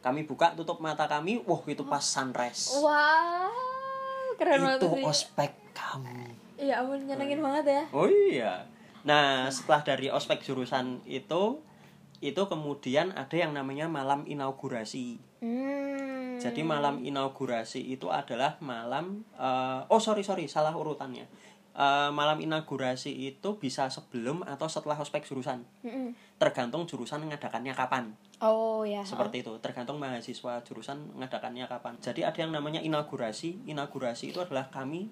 kami 0.00 0.24
buka 0.24 0.56
tutup 0.56 0.80
mata 0.80 1.04
kami. 1.04 1.44
Wah 1.44 1.60
itu 1.68 1.84
pas 1.84 2.00
sunrise. 2.00 2.72
Wow, 2.80 4.34
keren 4.40 4.64
banget 4.64 4.80
itu 4.80 4.88
ospek 5.04 5.52
kami 5.80 6.36
Iya 6.60 6.84
ampun, 6.84 7.00
nyenengin 7.08 7.40
banget 7.40 7.64
ya. 7.72 7.82
Oh 7.96 8.04
iya. 8.04 8.68
Nah, 9.08 9.48
setelah 9.48 9.80
dari 9.80 10.12
ospek 10.12 10.44
jurusan 10.44 11.00
itu 11.08 11.64
itu 12.20 12.42
kemudian 12.52 13.16
ada 13.16 13.32
yang 13.32 13.56
namanya 13.56 13.88
malam 13.88 14.28
inaugurasi. 14.28 15.16
Hmm. 15.40 16.36
Jadi 16.36 16.60
malam 16.60 17.00
inaugurasi 17.00 17.80
itu 17.80 18.12
adalah 18.12 18.60
malam 18.60 19.24
eh, 19.40 19.80
oh 19.88 20.00
sorry 20.00 20.20
sorry 20.20 20.44
salah 20.52 20.76
urutannya. 20.76 21.24
Eh, 21.70 22.10
malam 22.12 22.44
inaugurasi 22.44 23.08
itu 23.08 23.56
bisa 23.56 23.88
sebelum 23.88 24.44
atau 24.44 24.68
setelah 24.68 25.00
ospek 25.00 25.24
jurusan. 25.24 25.64
Mm-mm. 25.80 26.12
Tergantung 26.36 26.84
jurusan 26.84 27.24
mengadakannya 27.24 27.72
kapan. 27.72 28.12
Oh 28.44 28.84
ya. 28.84 29.00
Seperti 29.00 29.40
itu, 29.40 29.56
tergantung 29.64 29.96
mahasiswa 29.96 30.60
jurusan 30.60 31.16
mengadakannya 31.16 31.64
kapan. 31.64 31.96
Jadi 32.04 32.20
ada 32.20 32.36
yang 32.36 32.52
namanya 32.52 32.84
inaugurasi. 32.84 33.64
Inaugurasi 33.64 34.36
itu 34.36 34.44
adalah 34.44 34.68
kami 34.68 35.08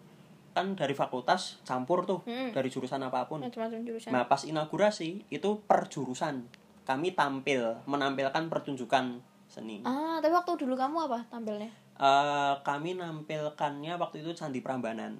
kan 0.52 0.74
dari 0.74 0.92
fakultas 0.92 1.60
campur 1.62 2.02
tuh 2.02 2.20
Mm. 2.26 2.50
dari 2.52 2.68
jurusan 2.68 3.00
apa 3.00 3.24
pun. 3.26 3.40
Macam-macam 3.40 3.80
jurusan. 3.84 4.10
Nah, 4.10 4.26
pas 4.26 4.42
inaugurasi 4.42 5.28
itu 5.28 5.50
per 5.64 5.86
jurusan. 5.86 6.44
Kami 6.82 7.12
tampil, 7.12 7.78
menampilkan 7.84 8.48
pertunjukan 8.48 9.20
seni. 9.46 9.84
Ah, 9.84 10.18
tapi 10.18 10.32
waktu 10.32 10.56
dulu 10.56 10.74
kamu 10.74 11.08
apa 11.08 11.24
tampilnya? 11.28 11.68
Eh, 11.98 12.54
kami 12.62 12.94
nampilkannya 12.94 13.98
waktu 13.98 14.22
itu 14.22 14.30
Candi 14.32 14.62
Prambanan. 14.62 15.18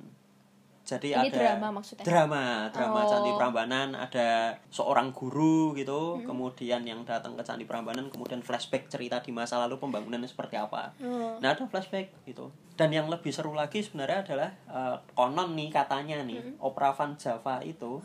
Jadi 0.89 1.13
Ini 1.13 1.29
ada 1.29 1.37
drama 1.53 1.69
maksudnya? 1.77 2.01
Drama, 2.01 2.45
drama 2.73 2.99
Oh. 2.99 3.07
Candi 3.07 3.29
Prambanan 3.31 3.93
ada 3.93 4.29
seorang 4.69 5.13
guru 5.13 5.77
gitu, 5.77 6.25
kemudian 6.25 6.81
yang 6.83 7.05
datang 7.05 7.37
ke 7.37 7.45
Candi 7.45 7.69
Prambanan 7.69 8.09
kemudian 8.09 8.41
flashback 8.41 8.89
cerita 8.89 9.21
di 9.21 9.29
masa 9.29 9.61
lalu 9.61 9.77
pembangunannya 9.77 10.25
seperti 10.25 10.57
apa. 10.57 10.97
Oh. 10.99 11.37
Nah, 11.37 11.53
ada 11.53 11.61
flashback 11.63 12.09
gitu. 12.25 12.49
Dan 12.73 12.89
yang 12.89 13.05
lebih 13.07 13.29
seru 13.29 13.53
lagi 13.53 13.85
sebenarnya 13.85 14.25
adalah 14.25 14.49
eh, 14.65 14.97
konon 15.13 15.53
nih 15.53 15.69
katanya 15.69 16.25
nih, 16.25 16.57
Opera 16.57 16.91
Van 16.91 17.13
Java 17.15 17.61
itu 17.61 18.01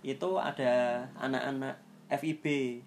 itu 0.00 0.30
ada 0.38 0.70
anak-anak 1.18 1.74
FIB 2.08 2.44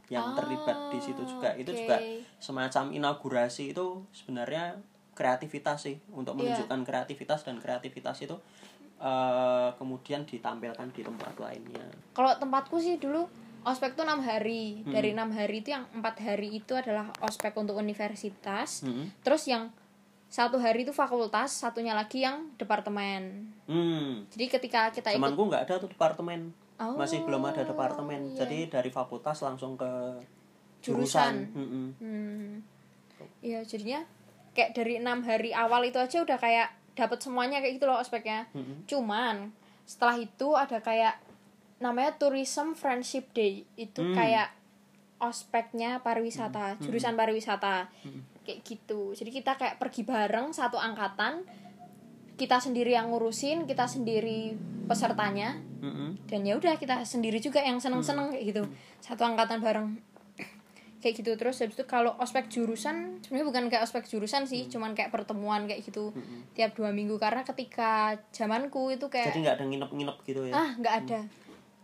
yang 0.08 0.32
Ah, 0.32 0.34
terlibat 0.34 0.78
di 0.90 0.98
situ 0.98 1.22
juga 1.24 1.52
itu 1.54 1.70
juga 1.70 2.00
semacam 2.40 2.90
inaugurasi 2.90 3.70
itu 3.70 4.02
sebenarnya 4.10 4.80
kreativitas 5.12 5.84
sih 5.84 6.00
untuk 6.10 6.34
Iya. 6.34 6.56
menunjukkan 6.56 6.82
kreativitas 6.82 7.44
dan 7.44 7.60
kreativitas 7.60 8.18
itu 8.18 8.34
eh, 9.02 9.70
kemudian 9.82 10.22
ditampilkan 10.24 10.88
di 10.94 11.02
tempat 11.02 11.34
lainnya 11.42 11.86
Kalau 12.14 12.38
tempatku 12.38 12.78
sih 12.78 13.02
dulu 13.02 13.26
ospek 13.62 13.94
tuh 13.94 14.06
enam 14.06 14.22
hari. 14.22 14.82
Dari 14.86 15.14
enam 15.14 15.30
hari 15.34 15.62
itu 15.62 15.70
yang 15.74 15.86
empat 15.94 16.18
hari 16.22 16.62
itu 16.62 16.74
adalah 16.74 17.14
ospek 17.22 17.54
untuk 17.58 17.78
universitas. 17.78 18.82
Hmm. 18.82 19.14
Terus 19.22 19.46
yang 19.46 19.70
satu 20.32 20.58
hari 20.58 20.88
itu 20.88 20.96
fakultas, 20.96 21.52
satunya 21.52 21.92
lagi 21.94 22.24
yang 22.24 22.50
departemen. 22.58 23.52
hmm. 23.68 24.32
Jadi 24.32 24.46
ketika 24.48 24.90
kita 24.90 25.14
ikut 25.14 25.22
temanku 25.22 25.44
nggak 25.46 25.64
ada 25.70 25.76
tuh 25.78 25.92
departemen 25.92 26.54
Oh, 26.82 26.98
masih 26.98 27.22
belum 27.22 27.46
ada 27.46 27.62
departemen 27.62 28.34
iya. 28.34 28.42
jadi 28.42 28.66
dari 28.66 28.90
fakultas 28.90 29.38
langsung 29.46 29.78
ke 29.78 29.86
Jurusan. 30.82 31.46
jurusan, 31.46 31.54
Mm-mm. 31.54 31.88
Hmm. 32.02 32.50
Iya, 33.46 33.62
jadinya 33.62 34.02
kayak 34.58 34.74
dari 34.74 34.98
enam 34.98 35.22
hari 35.22 35.54
awal 35.54 35.86
itu 35.86 36.02
aja 36.02 36.26
udah 36.26 36.42
kayak 36.42 36.74
dapat 36.94 37.20
semuanya 37.20 37.60
kayak 37.60 37.80
gitu 37.80 37.86
loh 37.88 37.98
ospeknya. 37.98 38.48
Mm-mm. 38.52 38.86
Cuman 38.86 39.52
setelah 39.88 40.18
itu 40.20 40.48
ada 40.54 40.80
kayak 40.80 41.20
namanya 41.82 42.14
Tourism 42.16 42.78
Friendship 42.78 43.32
Day. 43.34 43.66
Itu 43.74 44.06
Hmm. 44.06 44.14
kayak 44.14 44.54
ospeknya 45.22 46.02
pariwisata, 46.02 46.82
jurusan 46.82 47.14
pariwisata. 47.14 47.90
Hmm. 48.04 48.22
Kayak 48.42 48.60
gitu. 48.66 49.14
Jadi 49.14 49.30
kita 49.30 49.54
kayak 49.58 49.78
pergi 49.78 50.02
bareng 50.02 50.50
satu 50.52 50.78
angkatan. 50.78 51.46
Kita 52.38 52.58
sendiri 52.58 52.98
yang 52.98 53.14
ngurusin, 53.14 53.70
kita 53.70 53.86
sendiri 53.86 54.58
pesertanya 54.90 55.62
Mm-mm. 55.80 56.28
dan 56.28 56.42
ya 56.44 56.58
udah 56.60 56.76
kita 56.76 57.06
sendiri 57.08 57.40
juga 57.40 57.64
yang 57.64 57.80
seneng-seneng 57.80 58.34
kayak 58.34 58.44
gitu 58.44 58.64
satu 59.00 59.24
angkatan 59.24 59.64
bareng 59.64 59.88
kayak 61.02 61.20
gitu 61.20 61.34
terus 61.36 61.58
habis 61.60 61.74
itu 61.74 61.86
kalau 61.90 62.14
ospek 62.22 62.48
jurusan 62.48 63.20
sebenarnya 63.26 63.48
bukan 63.50 63.64
kayak 63.74 63.84
ospek 63.90 64.06
jurusan 64.06 64.46
sih 64.46 64.70
cuman 64.70 64.94
kayak 64.94 65.10
pertemuan 65.10 65.66
kayak 65.66 65.82
gitu 65.82 66.14
tiap 66.54 66.78
dua 66.78 66.94
minggu. 66.94 67.18
Karena 67.18 67.42
ketika 67.42 68.22
zamanku 68.32 68.94
itu 68.94 69.10
jadi 69.10 69.34
kayak 69.34 69.42
nggak 69.42 69.56
ada 69.58 69.66
nginep-nginep 69.66 70.18
gitu 70.30 70.42
ya? 70.48 70.54
Ah 70.54 70.70
nggak 70.78 70.96
ada 71.06 71.20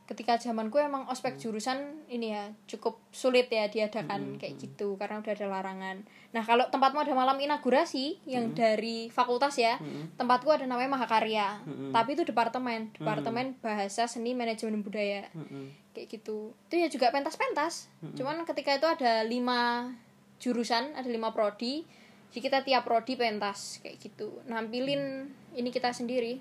ketika 0.08 0.40
zamanku 0.40 0.80
emang 0.80 1.04
ospek 1.12 1.36
jurusan 1.36 2.08
ini 2.08 2.32
ya 2.32 2.48
cukup 2.64 2.96
sulit 3.12 3.52
ya 3.52 3.68
diadakan 3.68 4.40
kayak 4.40 4.56
gitu 4.56 4.96
karena 4.96 5.20
udah 5.20 5.34
ada 5.36 5.48
larangan. 5.52 5.98
Nah 6.32 6.44
kalau 6.48 6.64
tempatmu 6.72 7.04
ada 7.04 7.12
malam 7.12 7.36
inaugurasi 7.36 8.24
yang 8.24 8.56
dari 8.56 9.12
fakultas 9.12 9.60
ya 9.60 9.76
tempatku 10.16 10.48
ada 10.48 10.64
namanya 10.64 10.96
Mahakarya 10.96 11.60
tapi 11.92 12.16
itu 12.16 12.24
departemen 12.24 12.96
departemen 12.96 13.60
bahasa 13.60 14.08
seni 14.08 14.32
manajemen 14.32 14.80
budaya. 14.80 15.28
Mm-mm. 15.36 15.76
kayak 15.92 16.08
gitu. 16.08 16.56
Itu 16.72 16.76
ya 16.80 16.88
juga 16.88 17.12
pentas-pentas 17.12 17.92
cuman 18.16 18.48
ketika 18.48 18.80
itu 18.80 18.88
ada 18.88 19.28
lima 19.28 19.92
jurusan 20.40 20.96
ada 20.96 21.10
lima 21.12 21.36
prodi 21.36 21.84
jadi 22.32 22.42
kita 22.44 22.60
tiap 22.64 22.84
prodi 22.88 23.20
pentas 23.20 23.84
kayak 23.84 24.00
gitu. 24.00 24.40
Nampilin 24.48 25.28
ini 25.52 25.68
kita 25.68 25.92
sendiri 25.92 26.40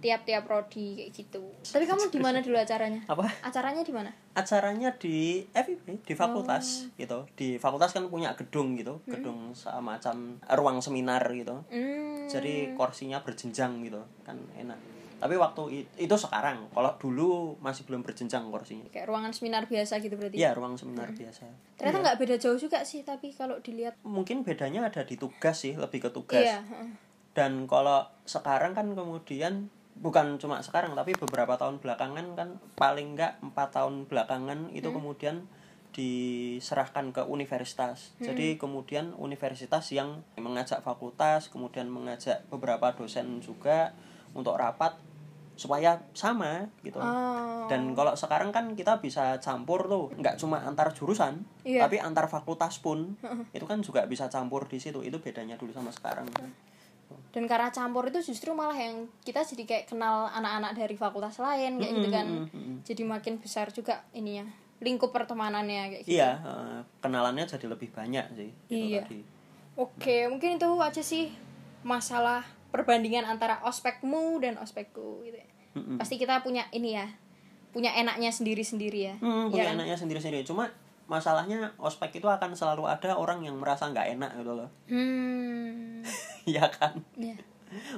tiap-tiap 0.00 0.42
prodi 0.42 0.96
kayak 0.96 1.10
gitu. 1.12 1.42
Tapi 1.62 1.84
kamu 1.84 2.08
di 2.08 2.18
mana 2.18 2.38
dulu 2.40 2.56
acaranya? 2.56 3.00
Apa? 3.04 3.26
Acaranya 3.42 3.82
di 3.82 3.92
mana? 3.92 4.10
Acaranya 4.32 4.90
di 4.94 5.44
FIP 5.46 6.00
di 6.00 6.14
fakultas 6.14 6.88
gitu. 6.94 7.26
Di 7.30 7.56
fakultas 7.56 7.90
kan 7.90 8.06
punya 8.06 8.32
gedung 8.32 8.74
gitu 8.74 9.02
gedung 9.06 9.52
semacam 9.52 10.16
ruang 10.50 10.78
seminar 10.78 11.20
gitu. 11.30 11.60
Hmm, 11.66 12.26
jadi 12.26 12.72
kursinya 12.72 13.20
berjenjang 13.20 13.82
gitu 13.82 14.00
kan 14.22 14.38
enak. 14.54 14.78
Tapi 15.18 15.36
waktu 15.36 15.62
i- 15.74 15.88
itu 16.00 16.16
sekarang 16.16 16.64
kalau 16.70 16.96
dulu 16.96 17.28
masih 17.60 17.84
belum 17.84 18.00
berjenjang 18.00 18.48
kursinya. 18.48 18.88
Kayak 18.88 19.04
ruangan 19.06 19.36
seminar 19.36 19.68
biasa 19.68 20.00
gitu 20.00 20.16
berarti? 20.16 20.32
Iya 20.34 20.56
ruang 20.56 20.80
seminar 20.80 21.12
biasa. 21.12 21.44
Ternyata 21.76 21.98
nggak 22.00 22.16
beda 22.16 22.36
jauh 22.36 22.56
juga 22.56 22.80
sih 22.80 23.04
tapi 23.04 23.28
kalau 23.30 23.60
dilihat 23.60 24.00
mungkin 24.00 24.40
bedanya 24.40 24.88
ada 24.88 25.04
di 25.04 25.20
tugas 25.20 25.60
sih 25.60 25.76
lebih 25.76 26.00
ke 26.00 26.10
tugas. 26.10 26.40
Iya 26.40 26.64
heeh. 26.64 27.09
Dan 27.40 27.64
kalau 27.64 28.04
sekarang 28.28 28.76
kan 28.76 28.92
kemudian 28.92 29.72
bukan 29.96 30.36
cuma 30.36 30.60
sekarang 30.60 30.92
tapi 30.92 31.16
beberapa 31.16 31.56
tahun 31.56 31.80
belakangan 31.80 32.36
kan 32.36 32.60
paling 32.76 33.16
enggak 33.16 33.40
empat 33.40 33.80
tahun 33.80 34.04
belakangan 34.04 34.68
itu 34.76 34.92
kemudian 34.92 35.48
diserahkan 35.96 37.16
ke 37.16 37.24
universitas. 37.24 38.12
Jadi 38.20 38.60
kemudian 38.60 39.16
universitas 39.16 39.88
yang 39.90 40.20
mengajak 40.36 40.84
fakultas 40.84 41.48
kemudian 41.48 41.88
mengajak 41.88 42.44
beberapa 42.52 42.92
dosen 42.92 43.40
juga 43.40 43.96
untuk 44.36 44.60
rapat 44.60 45.00
supaya 45.56 46.04
sama 46.12 46.68
gitu. 46.84 47.00
Oh. 47.00 47.64
Dan 47.68 47.96
kalau 47.96 48.16
sekarang 48.16 48.52
kan 48.52 48.76
kita 48.76 49.00
bisa 49.00 49.40
campur 49.40 49.88
tuh 49.88 50.12
nggak 50.16 50.36
cuma 50.36 50.60
antar 50.60 50.92
jurusan 50.92 51.44
Iya. 51.64 51.84
tapi 51.84 52.00
antar 52.00 52.28
fakultas 52.32 52.80
pun 52.80 53.16
itu 53.56 53.64
kan 53.64 53.80
juga 53.80 54.04
bisa 54.04 54.28
campur 54.28 54.68
di 54.68 54.76
situ. 54.76 55.00
Itu 55.00 55.24
bedanya 55.24 55.56
dulu 55.56 55.72
sama 55.72 55.88
sekarang 55.88 56.28
dan 57.30 57.46
karena 57.46 57.70
campur 57.70 58.06
itu 58.06 58.18
justru 58.24 58.50
malah 58.50 58.74
yang 58.74 59.06
kita 59.22 59.40
jadi 59.40 59.62
kayak 59.64 59.84
kenal 59.86 60.26
anak-anak 60.28 60.74
dari 60.74 60.94
fakultas 60.94 61.38
lain 61.38 61.78
kayak 61.78 61.92
gitu 61.94 62.08
kan 62.10 62.26
mm, 62.26 62.46
mm, 62.46 62.58
mm. 62.58 62.76
jadi 62.82 63.02
makin 63.04 63.34
besar 63.38 63.70
juga 63.70 64.02
ininya 64.10 64.50
lingkup 64.80 65.12
pertemanannya 65.12 65.92
kayak 65.92 66.02
gitu 66.02 66.16
Iya, 66.16 66.30
eh, 66.40 66.80
kenalannya 66.98 67.44
jadi 67.44 67.68
lebih 67.68 67.92
banyak 67.92 68.26
sih. 68.32 68.48
Itu 68.66 68.96
Iya. 68.96 69.04
oke 69.76 70.16
mungkin 70.26 70.56
itu 70.56 70.70
aja 70.80 71.02
sih 71.04 71.28
masalah 71.80 72.42
perbandingan 72.70 73.24
antara 73.24 73.60
ospekmu 73.62 74.40
dan 74.40 74.56
ospekku 74.56 75.20
gitu 75.22 75.36
ya. 75.36 75.48
Mm-mm. 75.70 76.02
pasti 76.02 76.18
kita 76.18 76.42
punya 76.42 76.66
ini 76.72 76.98
ya 76.98 77.06
punya 77.70 77.94
enaknya 77.94 78.34
sendiri-sendiri 78.34 79.00
ya 79.06 79.14
Hmm, 79.22 79.46
Iya 79.46 79.50
punya 79.54 79.64
kan? 79.70 79.74
enaknya 79.78 79.96
sendiri-sendiri. 79.96 80.42
Cuma 80.42 80.66
masalahnya 81.06 81.70
ospek 81.76 82.16
itu 82.16 82.26
akan 82.26 82.54
selalu 82.54 82.86
ada 82.86 83.14
orang 83.14 83.42
yang 83.42 83.54
merasa 83.54 83.86
nggak 83.86 84.18
enak 84.18 84.30
gitu 84.34 84.52
loh. 84.56 84.70
hmm 84.86 86.02
Iya 86.50 86.66
kan? 86.68 86.94
ya 87.14 87.36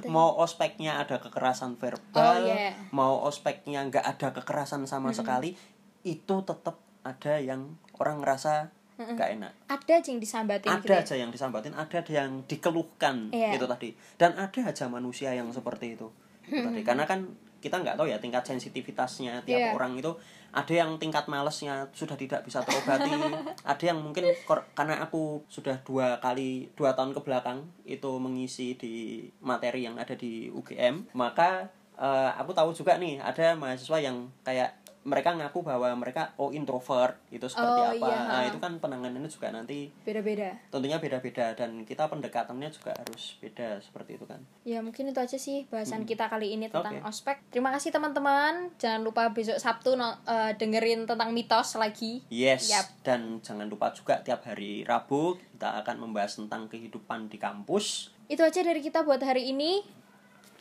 Mau 0.05 0.37
ospeknya 0.37 1.01
ada 1.01 1.17
kekerasan 1.17 1.75
verbal, 1.75 2.37
Oh, 2.37 2.45
iya. 2.45 2.77
mau 2.91 3.25
ospeknya 3.25 3.81
nggak 3.83 4.05
ada 4.07 4.29
kekerasan 4.31 4.85
sama 4.85 5.09
sekali, 5.11 5.57
itu 6.03 6.35
tetap 6.39 6.77
ada 7.01 7.33
yang 7.35 7.73
orang 7.95 8.21
ngerasa 8.21 8.69
nggak 8.95 9.29
enak. 9.33 9.51
ada 9.67 9.91
aja 9.91 10.05
yang 10.07 10.21
disambatin 10.21 10.69
ada 10.69 10.77
gitu 10.79 10.93
ya. 10.93 11.01
aja 11.01 11.15
yang 11.17 11.31
disambatin 11.31 11.73
ada 11.73 11.95
ada 11.97 12.13
yang 12.13 12.45
dikeluhkan 12.45 13.33
Iya. 13.33 13.57
itu 13.57 13.65
tadi 13.65 13.89
dan 14.15 14.37
ada 14.37 14.59
aja 14.63 14.85
manusia 14.87 15.33
yang 15.33 15.49
seperti 15.49 15.97
itu 15.97 16.13
Itu 16.45 16.61
tadi. 16.61 16.85
karena 16.85 17.03
kan 17.03 17.25
kita 17.63 17.79
nggak 17.79 17.95
tahu 17.95 18.11
ya 18.11 18.19
tingkat 18.19 18.43
sensitivitasnya 18.43 19.39
tiap 19.47 19.59
Iya. 19.63 19.71
orang 19.71 19.95
itu 19.95 20.11
ada 20.51 20.69
yang 20.69 20.99
tingkat 20.99 21.25
malesnya 21.25 21.87
sudah 21.95 22.13
tidak 22.19 22.43
bisa 22.43 22.59
terobati 22.61 23.07
ada 23.71 23.83
yang 23.83 24.03
mungkin 24.03 24.27
karena 24.75 24.99
aku 24.99 25.41
sudah 25.47 25.79
dua 25.81 26.19
kali 26.19 26.67
dua 26.75 26.91
tahun 26.93 27.15
ke 27.15 27.23
belakang 27.23 27.63
itu 27.87 28.11
mengisi 28.19 28.75
di 28.75 29.23
materi 29.39 29.87
yang 29.87 29.95
ada 29.95 30.13
di 30.13 30.51
UGM 30.51 31.15
maka 31.15 31.71
eh, 31.95 32.31
aku 32.35 32.51
tahu 32.51 32.75
juga 32.75 32.99
nih 32.99 33.23
ada 33.23 33.55
mahasiswa 33.55 33.97
yang 34.03 34.27
kayak 34.43 34.82
mereka 35.03 35.31
ngaku 35.31 35.59
bahwa 35.61 35.91
mereka 35.93 36.31
oh 36.35 36.49
introvert 36.49 37.19
itu 37.27 37.43
seperti 37.43 37.61
Oh, 37.75 37.91
apa 37.91 38.07
iya. 38.07 38.19
nah 38.23 38.41
itu 38.43 38.57
kan 38.57 38.77
penanganannya 38.77 39.27
juga 39.27 39.49
nanti 39.49 39.91
beda-beda 40.01 40.55
tentunya 40.67 40.95
beda-beda 40.95 41.51
dan 41.53 41.83
kita 41.83 42.07
pendekatannya 42.07 42.69
juga 42.69 42.91
harus 42.93 43.35
beda 43.37 43.79
seperti 43.79 44.15
itu 44.15 44.23
kan 44.23 44.39
ya 44.63 44.79
mungkin 44.79 45.09
itu 45.09 45.19
aja 45.19 45.35
sih 45.35 45.67
bahasan 45.67 46.03
kita 46.03 46.27
kali 46.27 46.51
ini 46.51 46.67
tentang 46.67 46.97
Oke. 46.97 47.05
ospek 47.05 47.37
terima 47.49 47.69
kasih 47.69 47.91
teman-teman 47.91 48.71
jangan 48.75 49.01
lupa 49.01 49.29
besok 49.29 49.57
sabtu 49.57 49.93
no- 49.93 50.23
eh, 50.23 50.55
dengerin 50.55 51.03
tentang 51.03 51.31
mitos 51.31 51.75
lagi 51.75 52.23
Yes, 52.27 52.69
Yap. 52.69 53.03
dan 53.03 53.39
jangan 53.39 53.67
lupa 53.67 53.91
juga 53.91 54.19
tiap 54.19 54.43
hari 54.43 54.81
Rabu 54.83 55.35
kita 55.35 55.79
akan 55.79 55.95
membahas 56.01 56.35
tentang 56.35 56.65
kehidupan 56.65 57.27
di 57.27 57.37
kampus. 57.37 58.11
itu 58.25 58.39
aja 58.39 58.59
dari 58.59 58.79
kita 58.79 59.01
buat 59.01 59.19
hari 59.19 59.51
ini 59.51 59.83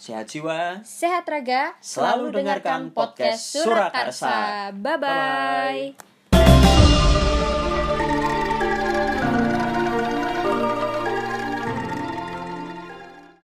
Sehat 0.03 0.27
jiwa, 0.27 0.83
sehat 0.83 1.23
raga 1.31 1.79
Selalu 1.79 2.35
dengarkan 2.35 2.91
podcast 2.91 3.55
Surakarsa. 3.55 4.75
bye 4.75 4.99
bye 4.99 5.95
Bye-bye. 5.95 6.12